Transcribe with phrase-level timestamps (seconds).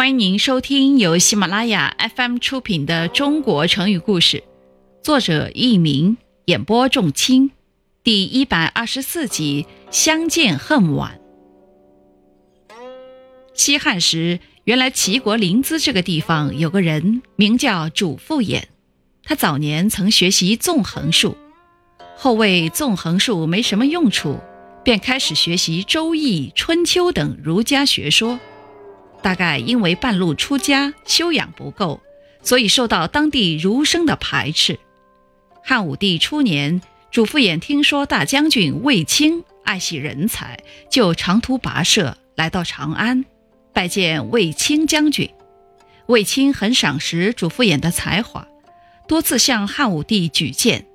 [0.00, 4.38] 欢迎您收听由喜马拉雅 FM 出品的《中国成语故事》，
[5.02, 7.50] 作者佚名，演播仲卿，
[8.02, 11.20] 第一百二十四集《相见恨晚》。
[13.52, 18.62] 西汉时，原来齐国临淄这个地方有个人名叫主父偃，
[19.22, 21.36] 他早年曾学习纵横术，
[22.16, 24.40] 后为纵横术没什么用处，
[24.82, 28.40] 便开始学习《周易》《春秋》等儒家学说。
[29.22, 32.00] 大概因为半路出家，修养不够，
[32.42, 34.78] 所以受到当地儒生的排斥。
[35.62, 36.80] 汉武帝初年，
[37.10, 40.58] 主父偃听说大将军卫青爱惜人才，
[40.90, 43.24] 就长途跋涉来到长安，
[43.72, 45.28] 拜见卫青将军。
[46.06, 48.48] 卫青很赏识主父偃的才华，
[49.06, 50.86] 多次向汉武帝举荐，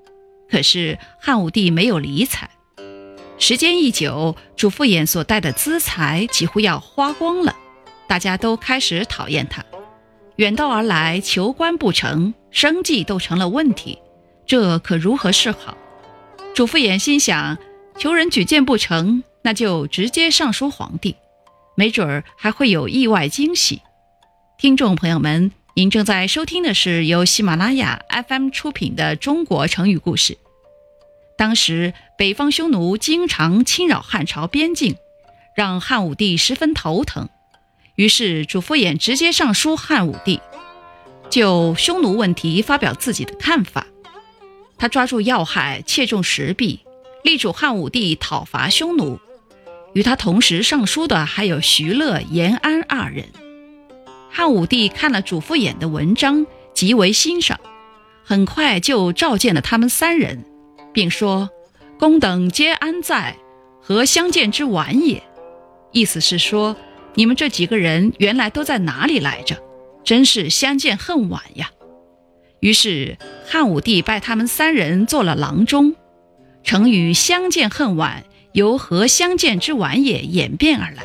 [0.49, 2.49] 可是汉武帝没有理睬。
[3.37, 7.55] 时间一久，主父偃所带的资财几乎要花光了。
[8.07, 9.63] 大家都开始讨厌他，
[10.37, 13.97] 远道而来求官不成，生计都成了问题，
[14.45, 15.77] 这可如何是好？
[16.53, 17.57] 主父偃心想，
[17.97, 21.15] 求人举荐不成，那就直接上书皇帝，
[21.75, 23.81] 没准儿还会有意外惊喜。
[24.57, 30.33] 听众朋友们，您正在收听的是由喜马拉雅 FM 出品的《中国成语故事》。
[31.37, 34.95] 当时北方匈奴经常侵扰汉朝边境，
[35.53, 37.27] 让汉武帝十分头疼。
[37.95, 40.41] 于是，主父偃直接上书汉武帝，
[41.29, 43.87] 就匈奴问题发表自己的看法。
[44.77, 46.81] 他抓住要害，切中时弊，
[47.23, 49.17] 力主汉武帝讨伐匈奴。
[49.93, 53.29] 与他同时上书的还有徐乐、严安二人。
[54.29, 57.57] 汉武帝看了主父偃的文章，极为欣赏，
[58.25, 60.43] 很快就召见了他们三人，
[60.91, 61.49] 并说
[61.97, 63.37] ：“公等皆安在？
[63.81, 65.23] 何相见之晚也？”
[65.93, 66.75] 意思是说。
[67.15, 69.57] 你们这几个人原来都在哪里来着？
[70.03, 71.71] 真是相见恨晚呀！
[72.59, 73.17] 于是
[73.47, 75.95] 汉武帝拜他们三人做了郎中。
[76.63, 78.23] 成语“相见恨晚”
[78.53, 81.03] 由“何相见之晚也”演变而来，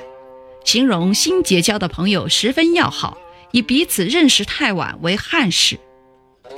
[0.64, 3.18] 形容新结交的朋友十分要好，
[3.52, 5.78] 以彼此认识太晚为憾事。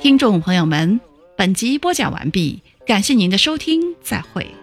[0.01, 0.99] 听众朋友们，
[1.37, 4.62] 本集播讲完毕，感谢您的收听，再会。